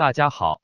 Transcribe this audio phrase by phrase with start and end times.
[0.00, 0.62] 大家好，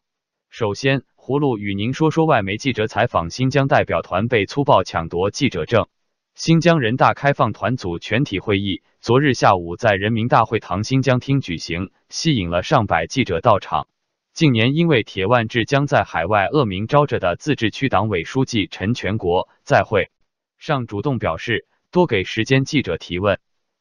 [0.48, 5.88] 首先，葫芦与您说说外媒记者采访新疆代表团被粗暴抢夺记者证。
[6.34, 13.88] 新疆人大开放团组全体会议昨日下午在人民大会堂新疆厅举行，吸引了上百记者到场。
[14.32, 20.10] 近年因为铁腕治疆在海外恶名昭着的自治区党委书记陈全国在会
[20.56, 23.38] 上主动表示，多给时间记者提问。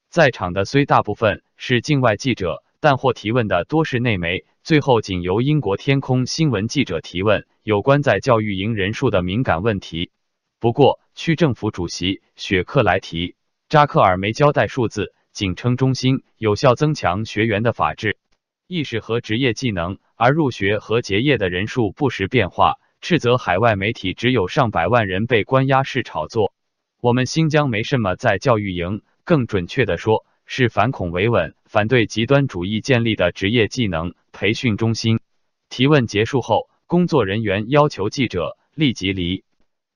[0.10, 4.46] 在场的虽大部分是境外记者，但获提问的多是内媒。
[4.62, 10.12] 最后仅由英国天空新闻记者提问有关在教育营人数的敏感问题。
[10.60, 13.34] 不过，区政府主席雪克莱提
[13.70, 18.20] 扎克尔没交代数字，仅称中心有效增强学员的法治
[18.68, 26.54] 意识和职业技能，而入学和结业的人数不时变化，斥责海外媒体只有上百万人被关押是炒作。
[27.02, 35.20] 我们新疆没什么在教育营，更准确的说是反恐维稳、反对极端主义建立的职业技能培训中心。
[35.68, 39.44] 提问结束后，工作人员要求记者立即离。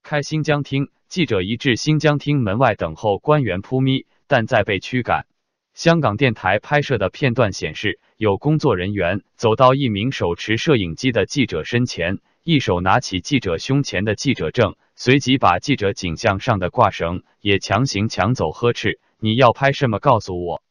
[0.04, 5.26] 开新疆厅，记者一至新疆厅门外等候官员扑咪，但再被驱赶。
[5.74, 20.00] 香港电台拍摄的片段显示，有工作人员走到一名手持摄影机的记者身前，一手拿起记者胸前的记者证，随即把记者颈项上的挂绳也强行抢走，呵斥：“你要拍什么？
[20.00, 20.62] 告诉我，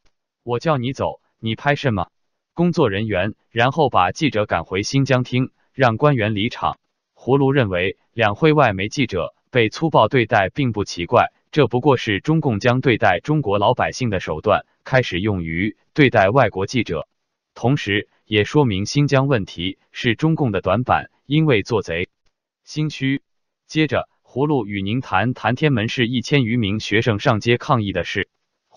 [0.43, 2.09] 我叫你走，你拍什么？”
[2.53, 6.77] 工作人员然后把记者赶回新疆厅，让官员离场。
[7.15, 17.07] 葫芦认为，两会外媒记者被粗暴对待并不奇怪，这不过是中共将对待中国老百姓的手段开始用于对待外国记者，
[17.53, 22.07] 同时也说明新疆问题是中共的短板，因为做贼
[22.63, 23.21] 心虚。
[23.67, 28.28] 接着，葫芦与您谈谈天门市一千余名学生上街抗议的事。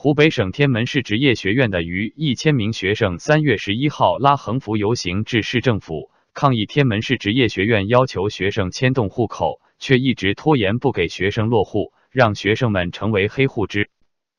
[0.02, 6.10] 湖北省天门市职业学院的逾一千名学生三月十一号拉横幅游行至市政府。
[6.34, 13.90] 抗议天门市职业学院要求学生迁动户口，却一直拖延不给学生落户，让学生们成为黑户之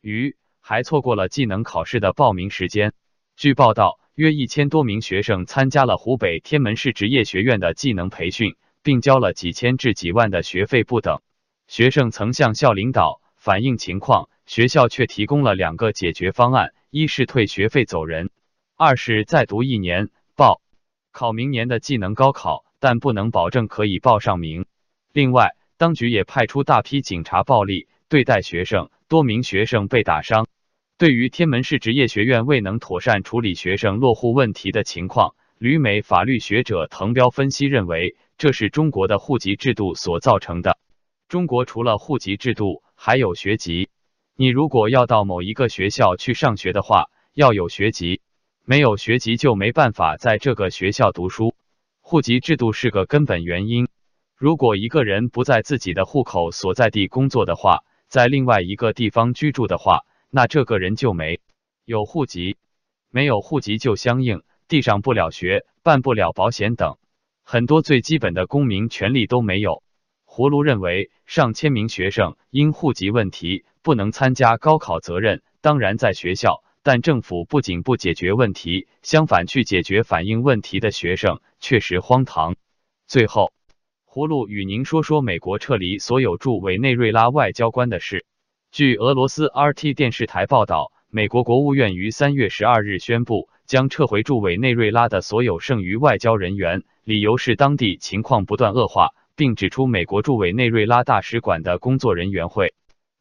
[0.02, 2.92] 余，还错过了技能考试的报名时间。
[3.38, 11.22] 据报道，约一千多名学生参加了湖北天门市职业学院的技能培训，并交了几千至几万的学费不等。
[11.70, 18.30] 学生曾向校领导反映情况，学校却提供了两个解决方案：一是退学费走人，
[18.76, 20.62] 二是再读一年报。
[21.12, 24.66] 考明年的技能高考，但不能保证可以报上名。
[25.12, 30.48] 另外，当局也派出大批警察暴力对待学生，多名学生被打伤。
[30.98, 40.78] 对于天门市职业学院未能妥善处理学生落户问题的情况，旅美法律学者滕彪分析认为，这是中国的户籍制度所造成的。
[41.28, 43.90] 中国除了户籍制度，还有学籍。
[44.36, 48.22] 你如果要到某一个学校去上学的话，要有学籍。
[48.66, 51.54] 没有学籍就没办法在这个学校读书，
[52.02, 53.90] 户籍制度是个根本原因。
[54.36, 60.02] 如果一个人不在自己的户口所在地工作的话，在另外一个地方居住的话，
[60.32, 61.40] 那这个人就没
[61.86, 62.58] 有户籍。
[63.12, 66.98] 没有户籍就相应地上不了学，办不了保险等，
[67.44, 69.83] 很多最基本的公民权利都没有。
[70.36, 76.64] 葫芦认为，上千名学生因户籍问题不能参加高考，责任当然在学校。
[76.82, 82.56] 但政府不仅不解决问题，相反去解决反映问题的学生，确实荒唐。
[83.06, 83.54] 最后，
[84.10, 88.26] 葫芦与您说说美国撤离所有驻委内瑞拉外交官的事。
[88.72, 102.74] 据俄罗斯 RT 电视台报道，美国国务院于三月十二日宣布，将撤回驻委内瑞拉的所有剩余外交人员，理由是当地情况不断恶化，并指出美国驻委内瑞拉大使馆的工作人员会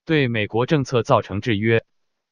[0.05, 1.85] 对美国政策造成制约。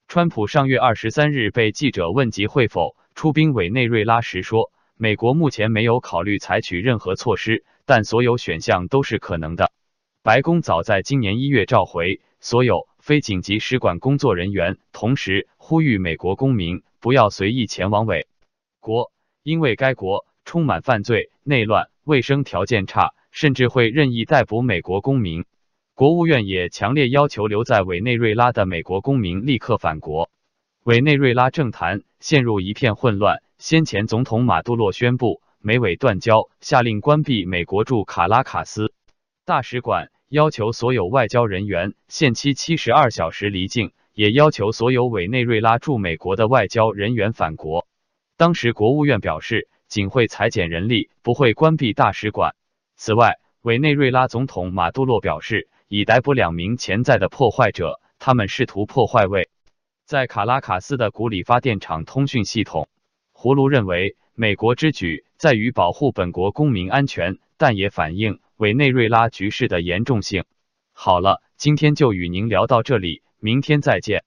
[0.08, 9.70] 川普上月二十三日被记者问及会否出兵委内瑞拉时说：“美国目前没有考虑采取任何措施，但所有选项都是可能的。”
[10.22, 18.27] 白宫早在今年一月召回所有非紧急使馆工作人员，同时呼吁美国公民不要随意前往委
[18.80, 19.12] 国，
[19.42, 25.44] 因为该国充满犯罪、内乱、卫生条件差，甚至会任意逮捕美国公民。
[25.94, 30.30] 国务院也强烈要求留在委内瑞拉的美国公民立刻返国。
[30.84, 33.42] 委内瑞拉政坛陷入一片混乱。
[33.59, 38.94] 先前总统马杜洛宣布美委断交，下令关闭美国驻卡拉卡斯
[39.44, 47.86] 大使馆，要求所有外交人员限期七十二小时离境，也要求所有委内瑞拉驻美国的外交人员返国。
[48.38, 52.54] 当时国务院表示，仅会裁减人力，不会关闭大使馆。
[53.02, 55.70] 此外，委内瑞拉总统马杜洛表示。
[55.92, 59.48] 已逮捕两名潜在的破坏者，他们试图破坏位
[60.04, 62.88] 在卡拉卡斯的古里发电厂通讯系统。
[63.34, 70.44] 葫芦认为，美国之举在于保护本国公民安全，但也反映委内瑞拉局势的严重性。
[70.92, 74.22] 好了，今天就与您聊到这里，明天再见。